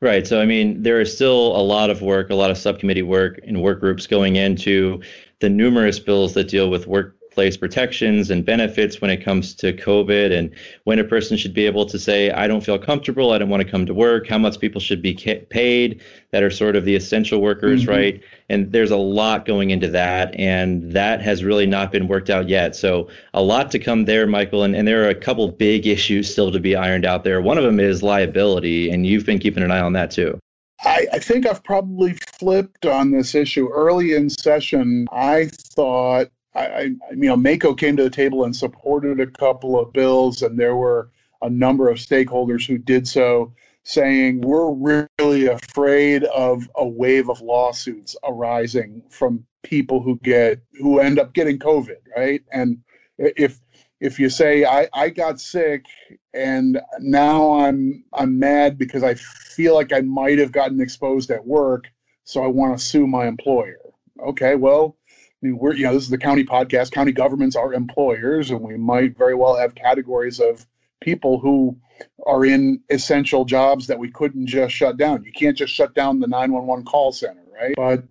[0.01, 0.25] Right.
[0.25, 3.39] So, I mean, there is still a lot of work, a lot of subcommittee work
[3.45, 5.01] and work groups going into
[5.39, 9.71] the numerous bills that deal with work workplace protections and benefits when it comes to
[9.71, 13.37] COVID and when a person should be able to say, I don't feel comfortable, I
[13.37, 15.13] don't want to come to work, how much people should be
[15.49, 17.91] paid that are sort of the essential workers, mm-hmm.
[17.91, 18.23] right?
[18.49, 22.49] And there's a lot going into that, and that has really not been worked out
[22.49, 22.75] yet.
[22.75, 26.29] So, a lot to come there, Michael, and, and there are a couple big issues
[26.29, 27.39] still to be ironed out there.
[27.39, 30.37] One of them is liability, and you've been keeping an eye on that too.
[30.83, 33.69] I, I, think I've probably flipped on this issue.
[33.69, 36.81] Early in session, I thought I, I,
[37.11, 40.75] you know, MACo came to the table and supported a couple of bills, and there
[40.75, 47.29] were a number of stakeholders who did so, saying we're really afraid of a wave
[47.29, 52.43] of lawsuits arising from people who get who end up getting COVID, right?
[52.51, 52.81] And
[53.17, 53.59] if
[53.99, 55.85] if you say I, I got sick
[56.33, 61.45] and now I'm I'm mad because I feel like I might have gotten exposed at
[61.45, 61.89] work,
[62.23, 63.79] so I want to sue my employer.
[64.21, 64.97] Okay, well,
[65.41, 66.91] we're you know this is the county podcast.
[66.91, 70.65] County governments are employers, and we might very well have categories of
[71.01, 71.77] people who
[72.25, 75.23] are in essential jobs that we couldn't just shut down.
[75.23, 77.73] You can't just shut down the 911 call center, right?
[77.75, 78.03] But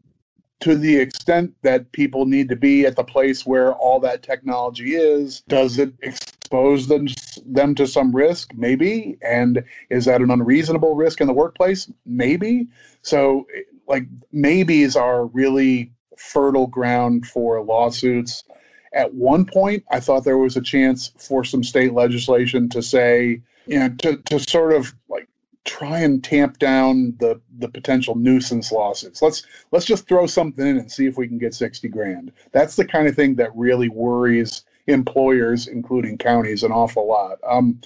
[0.60, 4.96] to the extent that people need to be at the place where all that technology
[4.96, 7.06] is, does it expose them,
[7.46, 8.52] them to some risk?
[8.54, 9.18] Maybe.
[9.22, 11.90] And is that an unreasonable risk in the workplace?
[12.04, 12.66] Maybe.
[13.02, 13.46] So,
[13.86, 18.44] like, maybes are really fertile ground for lawsuits.
[18.92, 23.42] At one point, I thought there was a chance for some state legislation to say,
[23.66, 25.28] you know, to, to sort of like
[25.64, 29.20] try and tamp down the the potential nuisance lawsuits.
[29.20, 32.32] Let's let's just throw something in and see if we can get 60 grand.
[32.52, 37.38] That's the kind of thing that really worries employers, including counties, an awful lot.
[37.46, 37.80] Um,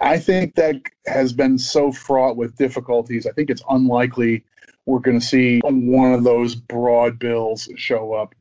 [0.00, 3.26] I think that has been so fraught with difficulties.
[3.26, 4.44] I think it's unlikely
[4.86, 8.34] we're going to see one of those broad bills show up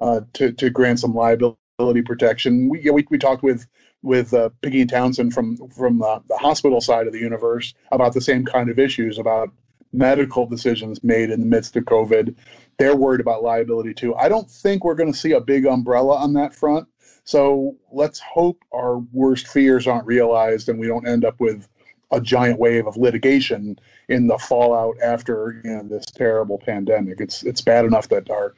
[0.00, 2.68] uh, to, to grant some liability protection.
[2.68, 3.66] We, we, we talked with
[4.02, 8.12] with uh, Piggy and Townsend from from uh, the hospital side of the universe about
[8.12, 9.50] the same kind of issues about
[9.94, 12.34] medical decisions made in the midst of COVID.
[12.78, 14.14] They're worried about liability too.
[14.16, 16.88] I don't think we're going to see a big umbrella on that front.
[17.22, 21.66] So let's hope our worst fears aren't realized and we don't end up with
[22.10, 27.20] a giant wave of litigation in the fallout after you know this terrible pandemic.
[27.20, 28.54] It's it's bad enough that our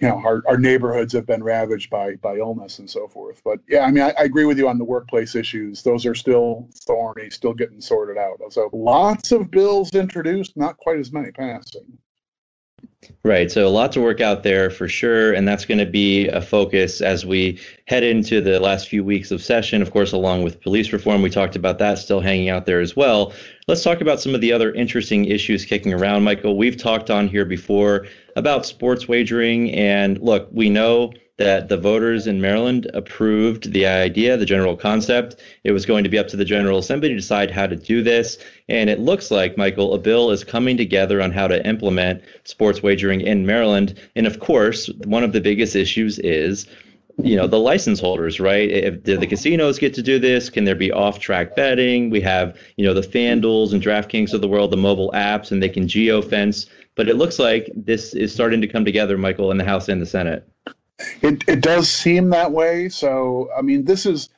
[0.00, 3.40] you know our, our neighborhoods have been ravaged by by illness and so forth.
[3.44, 5.82] But yeah, I mean I, I agree with you on the workplace issues.
[5.82, 8.40] Those are still thorny, still getting sorted out.
[8.50, 11.98] So lots of bills introduced, not quite as many passing.
[13.24, 13.52] Right.
[13.52, 15.32] So a lot to work out there for sure.
[15.32, 19.30] And that's going to be a focus as we head into the last few weeks
[19.30, 19.80] of session.
[19.80, 22.96] Of course, along with police reform, we talked about that still hanging out there as
[22.96, 23.32] well.
[23.68, 26.56] Let's talk about some of the other interesting issues kicking around, Michael.
[26.56, 29.72] We've talked on here before about sports wagering.
[29.72, 35.36] And look, we know that the voters in Maryland approved the idea, the general concept.
[35.64, 38.02] It was going to be up to the General Assembly to decide how to do
[38.02, 38.38] this.
[38.68, 42.82] And it looks like, Michael, a bill is coming together on how to implement sports
[42.82, 43.98] wagering in Maryland.
[44.14, 46.66] And of course, one of the biggest issues is
[47.22, 50.64] you know the license holders right if do the casinos get to do this can
[50.64, 54.48] there be off track betting we have you know the fanduels and draftkings of the
[54.48, 58.32] world the mobile apps and they can geo fence but it looks like this is
[58.32, 60.48] starting to come together michael in the house and the senate
[60.98, 62.88] it it does seem that way.
[62.88, 64.28] So I mean, this is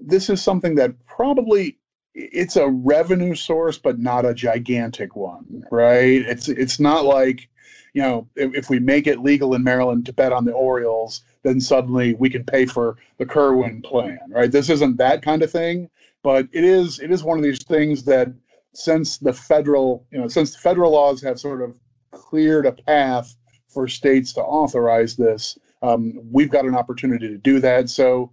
[0.00, 1.78] this is something that probably
[2.14, 6.22] it's a revenue source, but not a gigantic one, right?
[6.22, 7.48] It's it's not like
[7.94, 11.22] you know if, if we make it legal in Maryland to bet on the Orioles,
[11.42, 14.50] then suddenly we can pay for the Kirwan plan, right?
[14.50, 15.88] This isn't that kind of thing,
[16.22, 18.28] but it is it is one of these things that
[18.74, 21.74] since the federal you know since the federal laws have sort of
[22.10, 23.34] cleared a path
[23.68, 27.90] for states to authorize this um, we've got an opportunity to do that.
[27.90, 28.30] So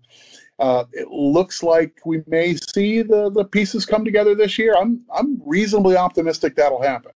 [0.59, 4.75] uh, it looks like we may see the, the pieces come together this year.
[4.77, 7.11] I'm I'm reasonably optimistic that'll happen.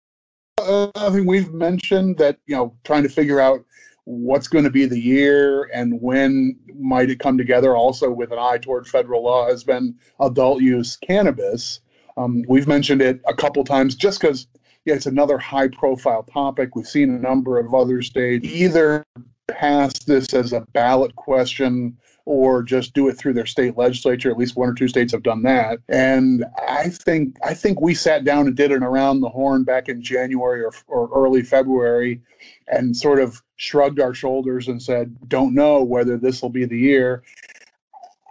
[0.60, 3.64] Uh, I think we've mentioned that you know trying to figure out
[4.06, 7.76] what's going to be the year and when might it come together.
[7.76, 11.80] Also with an eye toward federal law has been adult use cannabis.
[12.16, 14.48] Um, we've mentioned it a couple times just because
[14.86, 16.76] yeah, it's another high profile topic.
[16.76, 19.06] We've seen a number of other states either
[19.48, 24.32] pass this as a ballot question or just do it through their state legislature.
[24.32, 25.80] At least one or two states have done that.
[25.90, 29.90] And I think I think we sat down and did an around the horn back
[29.90, 32.22] in January or, or early February
[32.68, 36.80] and sort of shrugged our shoulders and said, don't know whether this will be the
[36.80, 37.24] year.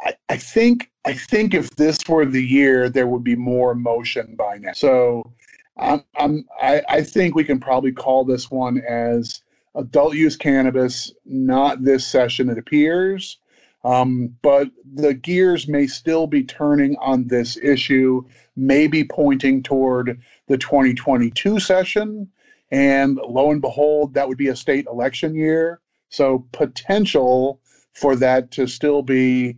[0.04, 4.36] I, I think I think if this were the year, there would be more motion
[4.36, 4.72] by now.
[4.72, 5.32] So
[5.76, 9.42] I'm, I'm I, I think we can probably call this one as
[9.74, 13.38] adult use cannabis, not this session, it appears.
[13.84, 18.22] Um, but the gears may still be turning on this issue,
[18.54, 22.28] maybe pointing toward the 2022 session.
[22.70, 25.80] And lo and behold, that would be a state election year.
[26.10, 27.60] So, potential
[27.92, 29.56] for that to still be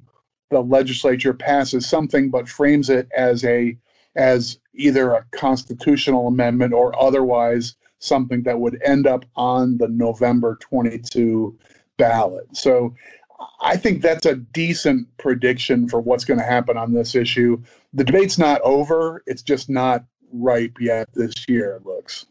[0.50, 3.77] the legislature passes something but frames it as a
[4.16, 10.56] as either a constitutional amendment or otherwise something that would end up on the November
[10.60, 11.58] 22
[11.96, 12.46] ballot.
[12.52, 12.94] So
[13.60, 17.62] I think that's a decent prediction for what's going to happen on this issue.
[17.92, 22.26] The debate's not over, it's just not ripe yet this year, it looks.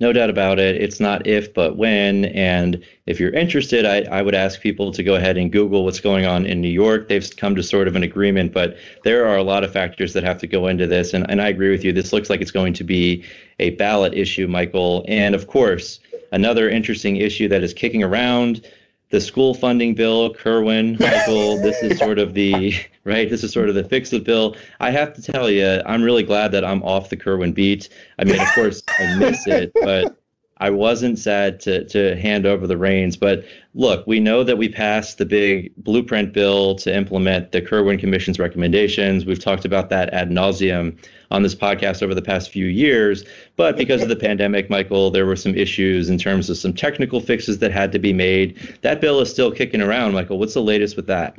[0.00, 0.76] No doubt about it.
[0.82, 2.24] It's not if, but when.
[2.26, 6.00] And if you're interested, I, I would ask people to go ahead and Google what's
[6.00, 7.08] going on in New York.
[7.08, 10.24] They've come to sort of an agreement, but there are a lot of factors that
[10.24, 11.14] have to go into this.
[11.14, 11.92] And, and I agree with you.
[11.92, 13.24] This looks like it's going to be
[13.58, 15.04] a ballot issue, Michael.
[15.08, 16.00] And of course,
[16.32, 18.66] another interesting issue that is kicking around
[19.12, 23.28] the school funding bill, Kirwan, Michael, this is sort of the right.
[23.28, 24.56] This is sort of the fix it bill.
[24.80, 27.90] I have to tell you, I'm really glad that I'm off the Kirwan beat.
[28.18, 30.16] I mean, of course, I miss it, but
[30.62, 33.16] I wasn't sad to to hand over the reins.
[33.16, 33.44] But
[33.74, 38.38] look, we know that we passed the big blueprint bill to implement the Kirwan Commission's
[38.38, 39.26] recommendations.
[39.26, 40.96] We've talked about that ad nauseum
[41.32, 43.24] on this podcast over the past few years.
[43.56, 47.20] But because of the pandemic, Michael, there were some issues in terms of some technical
[47.20, 48.56] fixes that had to be made.
[48.82, 50.38] That bill is still kicking around, Michael.
[50.38, 51.36] What's the latest with that?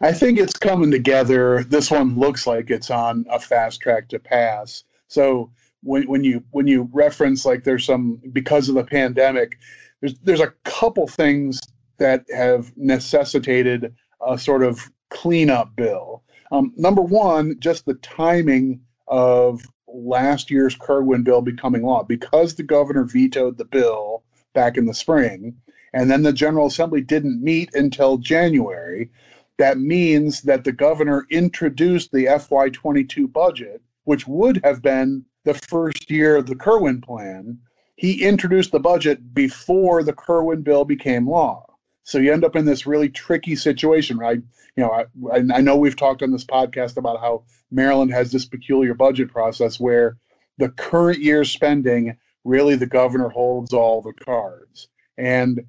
[0.00, 1.64] I think it's coming together.
[1.64, 4.84] This one looks like it's on a fast track to pass.
[5.08, 5.50] So
[5.82, 9.58] when, when you when you reference like there's some because of the pandemic,
[10.00, 11.60] there's there's a couple things
[11.98, 13.94] that have necessitated
[14.26, 16.22] a sort of cleanup bill.
[16.50, 22.62] Um, number one, just the timing of last year's Kirwan bill becoming law because the
[22.62, 24.22] governor vetoed the bill
[24.54, 25.56] back in the spring,
[25.92, 29.10] and then the General Assembly didn't meet until January.
[29.58, 36.10] That means that the governor introduced the FY22 budget, which would have been the first
[36.10, 37.58] year of the Kirwan plan.
[37.96, 41.64] He introduced the budget before the Kirwan bill became law.
[42.04, 44.42] So you end up in this really tricky situation, right?
[44.76, 48.44] You know, I, I know we've talked on this podcast about how Maryland has this
[48.44, 50.18] peculiar budget process where
[50.58, 54.88] the current year's spending really the governor holds all the cards.
[55.16, 55.62] And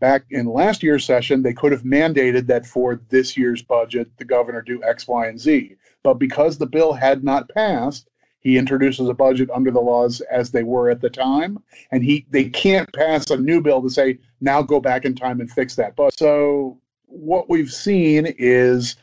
[0.00, 4.24] back in last year's session, they could have mandated that for this year's budget, the
[4.24, 5.76] governor do X, Y, and Z.
[6.02, 8.09] But because the bill had not passed,
[8.40, 12.26] he introduces a budget under the laws as they were at the time, and he
[12.30, 15.76] they can't pass a new bill to say now go back in time and fix
[15.76, 15.94] that.
[15.96, 18.96] But so what we've seen is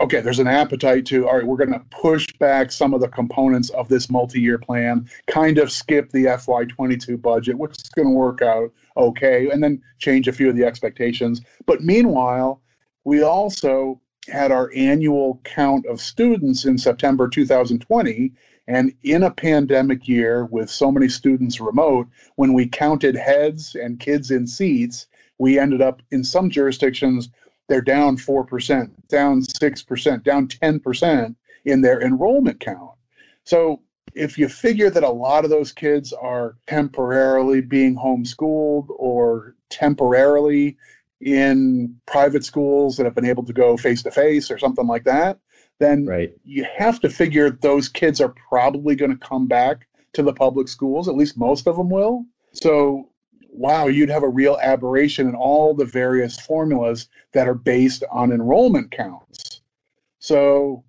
[0.00, 3.08] okay, there's an appetite to, all right, we're going to push back some of the
[3.08, 8.08] components of this multi year plan, kind of skip the FY22 budget, which is going
[8.08, 11.40] to work out okay, and then change a few of the expectations.
[11.66, 12.60] But meanwhile,
[13.04, 18.32] we also had our annual count of students in September 2020.
[18.68, 22.06] And in a pandemic year with so many students remote,
[22.36, 25.06] when we counted heads and kids in seats,
[25.38, 27.28] we ended up in some jurisdictions
[27.68, 32.90] they're down 4%, down 6%, down 10% in their enrollment count.
[33.44, 33.80] So
[34.14, 40.76] if you figure that a lot of those kids are temporarily being homeschooled or temporarily
[41.22, 45.04] in private schools that have been able to go face to face or something like
[45.04, 45.38] that,
[45.78, 46.32] then right.
[46.44, 50.68] you have to figure those kids are probably going to come back to the public
[50.68, 51.08] schools.
[51.08, 52.24] At least most of them will.
[52.52, 53.08] So
[53.52, 58.32] wow, you'd have a real aberration in all the various formulas that are based on
[58.32, 59.60] enrollment counts.
[60.18, 60.84] So,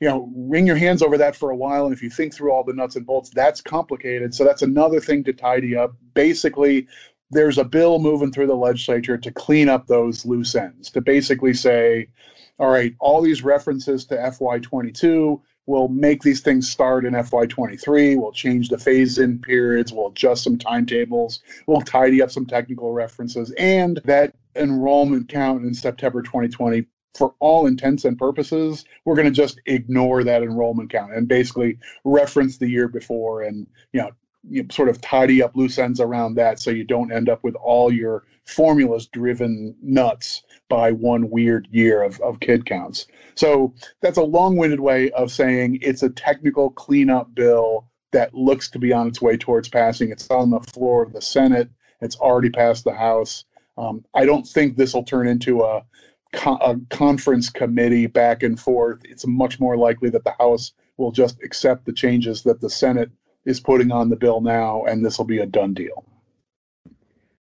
[0.00, 1.84] you know, wring your hands over that for a while.
[1.84, 4.34] And if you think through all the nuts and bolts, that's complicated.
[4.34, 5.94] So that's another thing to tidy up.
[6.14, 6.86] Basically,
[7.30, 11.54] there's a bill moving through the legislature to clean up those loose ends, to basically
[11.54, 12.08] say,
[12.58, 18.16] all right, all these references to FY22, We'll make these things start in FY23.
[18.16, 19.92] We'll change the phase in periods.
[19.92, 21.42] We'll adjust some timetables.
[21.66, 23.52] We'll tidy up some technical references.
[23.58, 26.86] And that enrollment count in September 2020,
[27.18, 31.78] for all intents and purposes, we're going to just ignore that enrollment count and basically
[32.04, 34.10] reference the year before and, you know,
[34.48, 37.54] you sort of tidy up loose ends around that so you don't end up with
[37.56, 43.06] all your formulas driven nuts by one weird year of, of kid counts.
[43.34, 48.70] So that's a long winded way of saying it's a technical cleanup bill that looks
[48.70, 50.10] to be on its way towards passing.
[50.10, 51.68] It's on the floor of the Senate,
[52.00, 53.44] it's already passed the House.
[53.78, 55.84] Um, I don't think this will turn into a,
[56.46, 59.00] a conference committee back and forth.
[59.04, 63.10] It's much more likely that the House will just accept the changes that the Senate
[63.46, 66.04] is putting on the bill now, and this will be a done deal.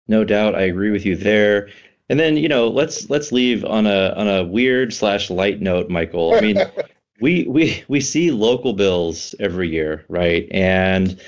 [0.08, 1.70] No doubt, I agree with you there.
[2.08, 5.88] And then you know, let's let's leave on a on a weird slash light note,
[5.88, 6.34] Michael.
[6.34, 6.58] I mean,
[7.20, 10.46] we we we see local bills every year, right?
[10.50, 11.18] And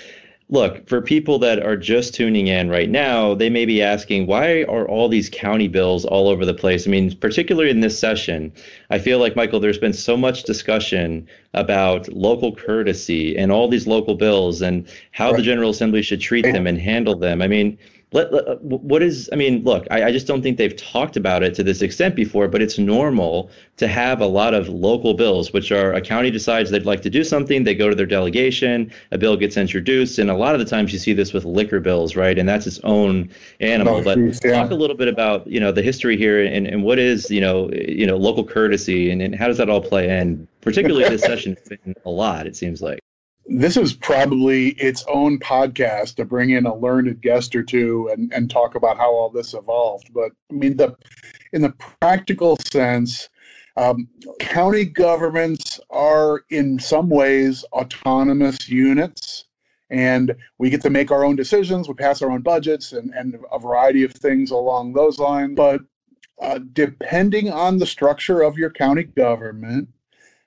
[0.50, 4.62] look, for people that are just tuning in right now, they may be asking, why
[4.64, 6.86] are all these county bills all over the place?
[6.86, 8.52] I mean, particularly in this session,
[8.90, 13.86] I feel like, Michael, there's been so much discussion about local courtesy and all these
[13.86, 15.36] local bills and how right.
[15.38, 17.40] the General Assembly should treat them and handle them.
[17.40, 17.78] I mean,
[18.14, 21.16] let, let, uh, what is i mean look I, I, just don't think they've talked
[21.16, 25.12] about it to this extent before but it's normal to have a lot of local
[25.12, 28.06] bills which are a county decides they'd like to do something they go to their
[28.06, 31.44] delegation a bill gets introduced and a lot of the times you see this with
[31.44, 32.38] liquor bills right?
[32.38, 34.02] And that's its own animal.
[34.02, 34.52] But yeah.
[34.52, 37.40] talk a little bit about you know the history here and, and what is you
[37.40, 40.46] know you know local courtesy and, and how does that all play in?
[40.60, 43.03] Particularly this session has been a lot it seems like
[43.46, 48.32] this is probably its own podcast to bring in a learned guest or two and,
[48.32, 50.12] and talk about how all this evolved.
[50.12, 50.96] But I mean, the
[51.52, 53.28] in the practical sense,
[53.76, 54.08] um,
[54.40, 59.44] county governments are in some ways autonomous units,
[59.90, 61.88] and we get to make our own decisions.
[61.88, 65.54] We pass our own budgets and, and a variety of things along those lines.
[65.56, 65.82] But
[66.40, 69.88] uh, depending on the structure of your county government,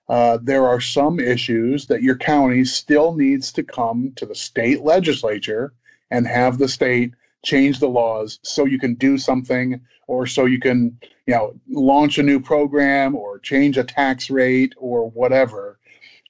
[0.09, 4.81] uh, there are some issues that your county still needs to come to the state
[4.81, 5.73] legislature
[6.11, 10.59] and have the state change the laws so you can do something or so you
[10.59, 15.77] can you know launch a new program or change a tax rate or whatever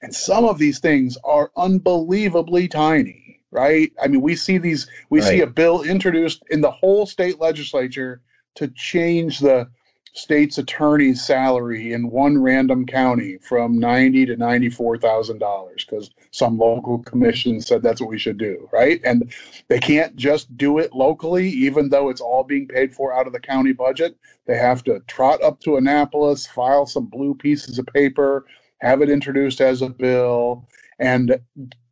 [0.01, 5.19] and some of these things are unbelievably tiny right i mean we see these we
[5.21, 5.29] right.
[5.29, 8.21] see a bill introduced in the whole state legislature
[8.55, 9.67] to change the
[10.13, 16.57] state's attorney's salary in one random county from ninety to ninety-four thousand dollars because some
[16.57, 19.01] local commission said that's what we should do, right?
[19.03, 19.33] And
[19.67, 23.33] they can't just do it locally, even though it's all being paid for out of
[23.33, 24.17] the county budget.
[24.45, 28.45] They have to trot up to Annapolis, file some blue pieces of paper,
[28.79, 30.67] have it introduced as a bill,
[30.99, 31.39] and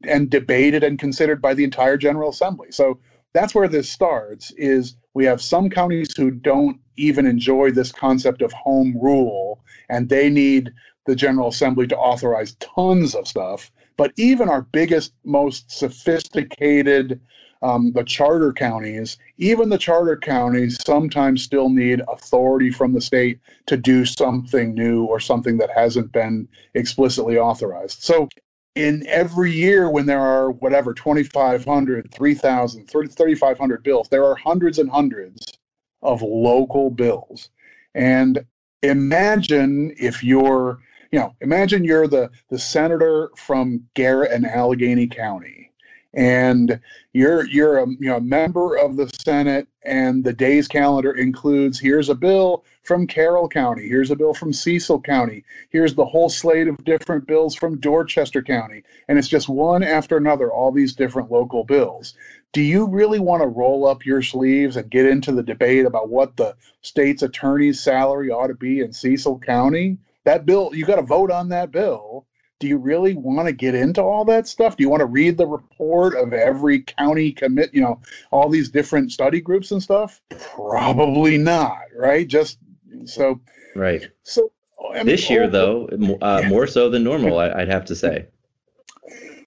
[0.03, 2.67] and debated and considered by the entire General Assembly.
[2.71, 2.99] So
[3.33, 4.51] that's where this starts.
[4.51, 10.09] Is we have some counties who don't even enjoy this concept of home rule, and
[10.09, 10.73] they need
[11.05, 13.71] the General Assembly to authorize tons of stuff.
[13.97, 17.21] But even our biggest, most sophisticated,
[17.61, 23.39] um, the charter counties, even the charter counties sometimes still need authority from the state
[23.67, 28.03] to do something new or something that hasn't been explicitly authorized.
[28.03, 28.27] So
[28.75, 34.89] in every year when there are whatever 2500 3000 3500 bills there are hundreds and
[34.89, 35.57] hundreds
[36.05, 37.49] of local bills.
[37.93, 38.45] And
[38.81, 40.79] imagine if you're,
[41.11, 45.71] you know, imagine you're the, the senator from Garrett and Allegany County.
[46.13, 46.79] And
[47.11, 52.07] you're you're a you know member of the Senate, and the day's calendar includes here's
[52.07, 56.69] a bill from Carroll County, here's a bill from Cecil County, here's the whole slate
[56.69, 61.31] of different bills from Dorchester County, and it's just one after another, all these different
[61.31, 62.13] local bills
[62.55, 66.07] do you really want to roll up your sleeves and get into the debate about
[66.07, 69.97] what the state's attorney's salary ought to be in Cecil County?
[70.23, 72.25] That bill, you got to vote on that bill.
[72.61, 74.77] Do you really want to get into all that stuff?
[74.77, 77.99] Do you want to read the report of every county commit, you know,
[78.31, 80.21] all these different study groups and stuff?
[80.55, 82.25] Probably not, right?
[82.25, 82.57] Just
[83.03, 83.41] so.
[83.75, 84.07] Right.
[84.23, 84.53] So
[84.93, 85.89] I mean, this year, though,
[86.21, 88.27] uh, more so than normal, I'd have to say.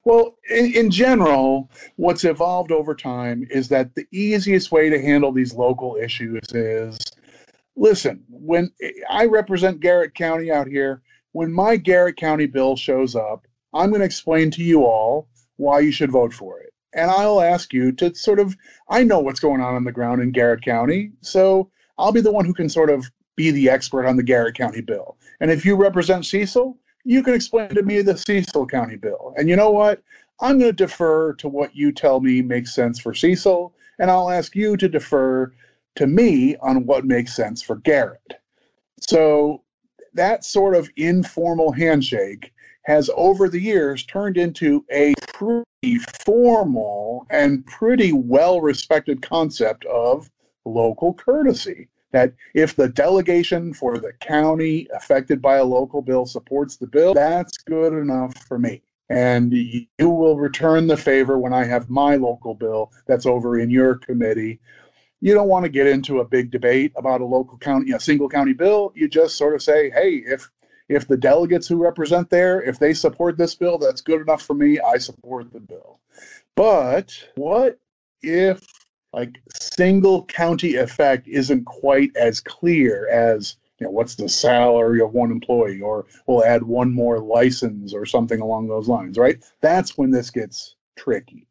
[0.04, 5.32] Well, in, in, general, what's evolved over time is that the easiest way to handle
[5.32, 6.98] these local issues is
[7.76, 8.70] listen, when
[9.08, 14.00] I represent Garrett County out here, when my Garrett County bill shows up, I'm going
[14.00, 16.72] to explain to you all why you should vote for it.
[16.94, 18.56] And I'll ask you to sort of,
[18.88, 22.32] I know what's going on on the ground in Garrett County, so I'll be the
[22.32, 25.16] one who can sort of be the expert on the Garrett County bill.
[25.40, 26.76] And if you represent Cecil,
[27.08, 29.32] you can explain to me the Cecil County bill.
[29.38, 30.02] And you know what?
[30.40, 34.28] I'm going to defer to what you tell me makes sense for Cecil, and I'll
[34.28, 35.50] ask you to defer
[35.94, 38.34] to me on what makes sense for Garrett.
[39.00, 39.62] So
[40.12, 42.52] that sort of informal handshake
[42.82, 50.30] has over the years turned into a pretty formal and pretty well respected concept of
[50.66, 56.76] local courtesy that if the delegation for the county affected by a local bill supports
[56.76, 58.82] the bill, that's good enough for me.
[59.10, 63.70] And you will return the favor when I have my local bill that's over in
[63.70, 64.60] your committee.
[65.20, 68.28] You don't want to get into a big debate about a local county, a single
[68.28, 68.92] county bill.
[68.94, 70.48] You just sort of say, hey, if
[70.88, 74.54] if the delegates who represent there, if they support this bill, that's good enough for
[74.54, 74.80] me.
[74.80, 76.00] I support the bill.
[76.54, 77.78] But what
[78.22, 78.66] if
[79.12, 85.12] like single county effect isn't quite as clear as you know what's the salary of
[85.12, 89.42] one employee or we'll add one more license or something along those lines right?
[89.60, 91.46] That's when this gets tricky.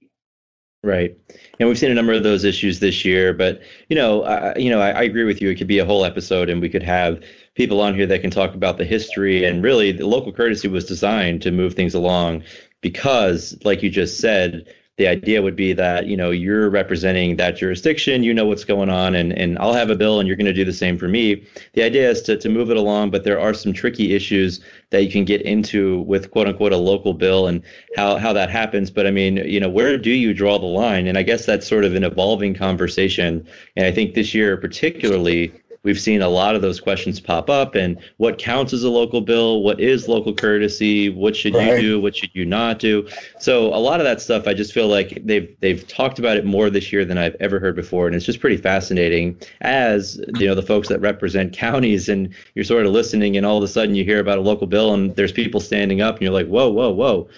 [0.83, 1.17] Right.
[1.59, 4.69] And we've seen a number of those issues this year but you know I, you
[4.69, 5.49] know I, I agree with you.
[5.49, 7.21] It could be a whole episode and we could have
[7.55, 10.85] people on here that can talk about the history and really the local courtesy was
[10.85, 12.43] designed to move things along
[12.81, 14.67] because like you just said
[14.97, 18.89] the idea would be that you know you're representing that jurisdiction you know what's going
[18.89, 21.07] on and, and i'll have a bill and you're going to do the same for
[21.07, 21.45] me.
[21.73, 25.03] The idea is to, to move it along but there are some tricky issues that
[25.03, 27.61] you can get into with quote unquote a local bill and
[27.95, 28.89] how, how that happens.
[28.89, 31.07] But i mean you know where do you draw the line?
[31.07, 33.47] And i guess that's sort of an evolving conversation.
[33.75, 35.53] And i think this year particularly
[35.87, 39.21] we've seen a lot of those questions pop up and what counts as a local
[39.21, 41.75] bill what is local courtesy what should right.
[41.75, 43.07] you do what should you not do.
[43.39, 46.45] So a lot of that stuff i just feel like they've they've talked about it
[46.45, 48.05] more this year than i've ever heard before.
[48.05, 52.65] And it's just pretty fascinating as you know the folks that represent counties and you're
[52.65, 55.15] sort of listening and all of a sudden you hear about a local bill and
[55.15, 57.29] there's people standing up and you're like whoa whoa whoa.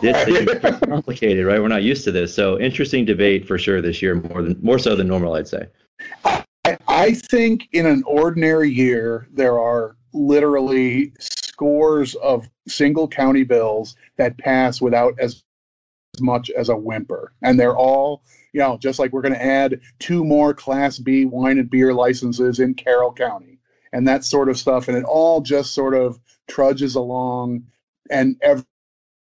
[0.00, 1.60] This is complicated right?
[1.60, 2.34] We're not used to this.
[2.34, 5.66] So interesting debate for sure this year more than more so than normal i'd say
[6.98, 14.36] I think in an ordinary year, there are literally scores of single county bills that
[14.36, 15.44] pass without as
[16.18, 17.32] much as a whimper.
[17.40, 21.24] And they're all, you know, just like we're going to add two more Class B
[21.24, 23.60] wine and beer licenses in Carroll County
[23.92, 24.88] and that sort of stuff.
[24.88, 26.18] And it all just sort of
[26.48, 27.62] trudges along
[28.10, 28.42] and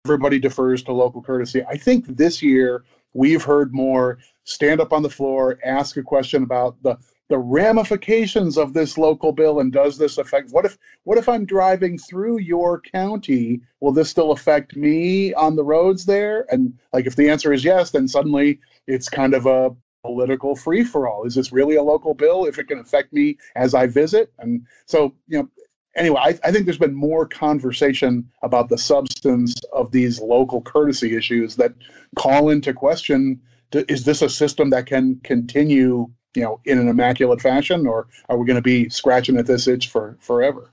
[0.04, 1.62] everybody defers to local courtesy.
[1.62, 2.82] I think this year
[3.14, 6.96] we've heard more stand up on the floor, ask a question about the
[7.32, 11.46] the ramifications of this local bill and does this affect what if what if i'm
[11.46, 13.62] driving through your county?
[13.80, 16.44] Will this still affect me on the roads there?
[16.50, 19.74] And like if the answer is yes then suddenly it's kind of a
[20.04, 23.38] political free for all is this really a local bill if it can affect me
[23.56, 24.30] as i visit?
[24.38, 25.48] And so you know
[25.96, 31.16] anyway I, I think there's been more conversation about the substance of these local courtesy
[31.16, 31.72] issues that
[32.14, 33.40] call into question
[33.72, 38.36] is this a system that can continue you know, in an immaculate fashion, or are
[38.36, 40.70] we going to be scratching at this itch for forever?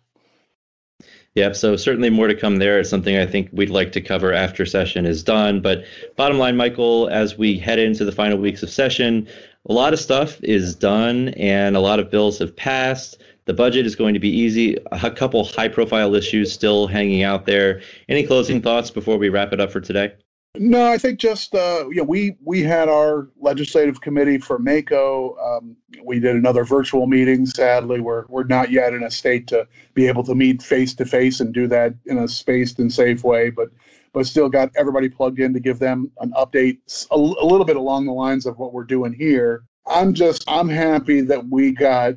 [1.35, 1.55] Yep.
[1.55, 2.79] So certainly more to come there.
[2.79, 5.61] It's something I think we'd like to cover after session is done.
[5.61, 5.85] But
[6.15, 9.27] bottom line, Michael, as we head into the final weeks of session,
[9.67, 13.21] a lot of stuff is done and a lot of bills have passed.
[13.45, 14.77] The budget is going to be easy.
[14.91, 17.81] A couple high profile issues still hanging out there.
[18.07, 20.13] Any closing thoughts before we wrap it up for today?
[20.55, 25.37] No, I think just uh, you know we we had our legislative committee for MACo.
[25.39, 27.45] Um, we did another virtual meeting.
[27.45, 31.05] Sadly, we're we're not yet in a state to be able to meet face to
[31.05, 33.51] face and do that in a spaced and safe way.
[33.51, 33.69] But
[34.11, 36.79] but still got everybody plugged in to give them an update
[37.11, 39.65] a, a little bit along the lines of what we're doing here.
[39.85, 42.15] I'm just I'm happy that we got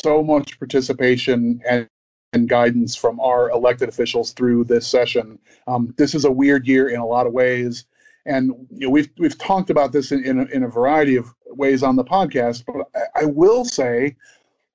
[0.00, 1.88] so much participation and
[2.34, 5.38] and guidance from our elected officials through this session.
[5.66, 7.86] Um, this is a weird year in a lot of ways,
[8.26, 11.32] and you know, we've we've talked about this in in a, in a variety of
[11.46, 12.64] ways on the podcast.
[12.66, 14.16] But I, I will say,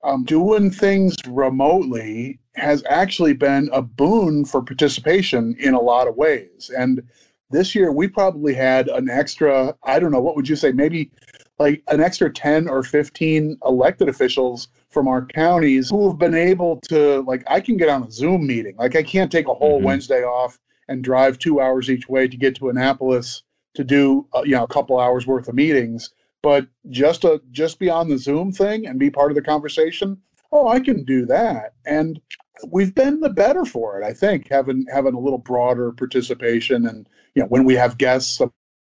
[0.04, 6.16] um, doing things remotely has actually been a boon for participation in a lot of
[6.16, 6.72] ways.
[6.76, 7.04] And
[7.52, 9.76] this year, we probably had an extra.
[9.84, 11.12] I don't know what would you say, maybe
[11.60, 16.80] like an extra 10 or 15 elected officials from our counties who have been able
[16.90, 18.76] to like I can get on a Zoom meeting.
[18.78, 19.88] Like I can't take a whole mm-hmm.
[19.88, 20.58] Wednesday off
[20.88, 23.44] and drive 2 hours each way to get to Annapolis
[23.76, 27.78] to do uh, you know a couple hours worth of meetings, but just to just
[27.78, 30.18] be on the Zoom thing and be part of the conversation,
[30.52, 31.74] oh, I can do that.
[31.86, 32.20] And
[32.68, 37.08] we've been the better for it, I think, having having a little broader participation and
[37.36, 38.40] you know when we have guests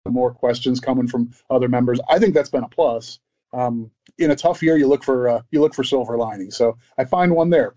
[0.07, 1.99] more questions coming from other members.
[2.09, 3.19] I think that's been a plus.
[3.51, 6.55] Um, in a tough year, you look for uh, you look for silver linings.
[6.55, 7.73] So I find one there.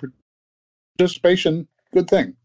[0.98, 2.36] Participation, good thing.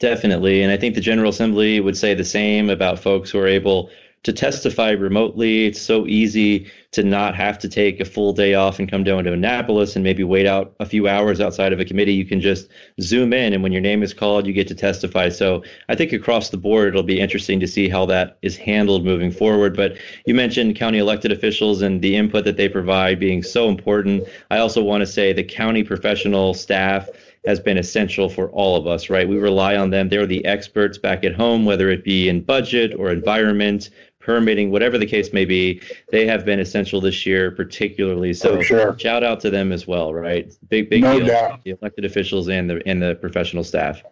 [0.00, 3.46] Definitely, and I think the General Assembly would say the same about folks who are
[3.46, 3.90] able
[4.24, 5.66] to testify remotely.
[5.66, 9.24] It's so easy to not have to take a full day off and come down
[9.24, 12.12] to Annapolis and maybe wait out a few hours outside of a committee.
[12.12, 12.68] You can just
[13.00, 15.28] zoom in, and when your name is called, you get to testify.
[15.28, 19.04] So I think across the board, it'll be interesting to see how that is handled
[19.04, 19.74] moving forward.
[19.74, 19.96] But
[20.26, 24.28] you mentioned county elected officials and the input that they provide being so important.
[24.50, 27.08] I also want to say the county professional staff
[27.44, 29.28] has been essential for all of us, right?
[29.28, 30.08] We rely on them.
[30.08, 33.90] They're the experts back at home, whether it be in budget or environment
[34.22, 38.32] permitting, whatever the case may be, they have been essential this year, particularly.
[38.32, 38.98] So oh, sure.
[38.98, 40.52] shout out to them as well, right?
[40.68, 41.26] Big, big no deal.
[41.26, 41.64] Doubt.
[41.64, 44.02] The elected officials and the and the professional staff.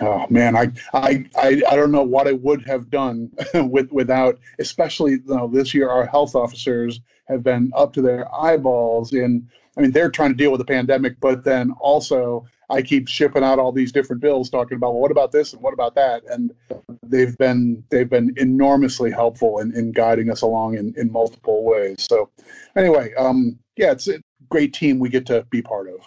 [0.00, 4.38] Oh man, I, I I I don't know what I would have done with without,
[4.58, 5.88] especially you know, this year.
[5.88, 9.48] Our health officers have been up to their eyeballs in.
[9.76, 13.44] I mean, they're trying to deal with the pandemic, but then also I keep shipping
[13.44, 16.24] out all these different bills talking about well, what about this and what about that,
[16.28, 16.52] and
[17.02, 22.06] they've been they've been enormously helpful in, in guiding us along in, in multiple ways.
[22.10, 22.30] So
[22.76, 26.00] anyway, um, yeah, it's a great team we get to be part of.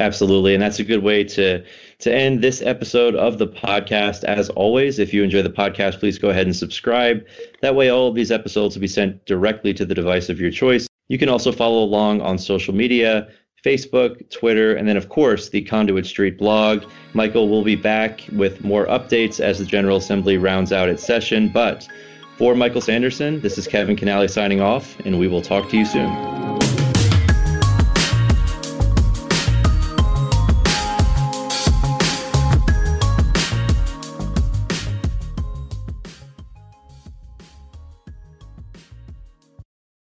[0.00, 1.64] Absolutely, and that's a good way to
[1.98, 4.24] to end this episode of the podcast.
[4.24, 7.24] As always, if you enjoy the podcast, please go ahead and subscribe.
[7.62, 10.50] That way, all of these episodes will be sent directly to the device of your
[10.50, 10.86] choice.
[11.08, 13.28] You can also follow along on social media.
[13.64, 16.84] Facebook, Twitter, and then, of course, the Conduit Street blog.
[17.14, 21.48] Michael will be back with more updates as the General Assembly rounds out its session.
[21.48, 21.88] But
[22.36, 25.86] for Michael Sanderson, this is Kevin Kinnally signing off, and we will talk to you
[25.86, 26.73] soon.